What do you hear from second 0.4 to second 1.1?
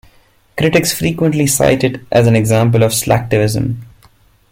Critics